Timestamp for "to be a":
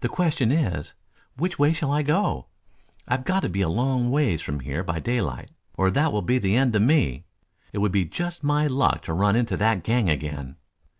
3.42-3.68